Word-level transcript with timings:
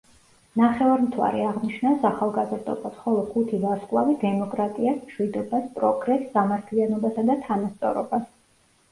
ნახევარმთვარე 0.59 1.41
აღნიშნავს 1.47 2.05
ახალგაზრდობას, 2.09 2.95
ხოლო 3.01 3.25
ხუთი 3.33 3.59
ვარსკვლავი 3.65 4.15
დემოკრატიას, 4.23 4.97
მშვიდობას, 5.09 5.67
პროგრესს, 5.75 6.25
სამართლიანობასა 6.39 7.27
და 7.29 7.37
თანასწორობას. 7.45 8.25